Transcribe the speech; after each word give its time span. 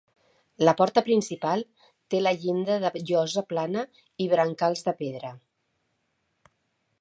La 0.67 0.73
porta 0.77 1.01
principal 1.09 1.61
té 2.13 2.21
la 2.21 2.33
llinda 2.45 2.79
de 2.85 2.91
llosa 3.11 3.45
plana 3.53 3.85
i 4.27 4.31
brancals 4.33 4.83
de 4.89 4.95
pedra. 5.03 5.33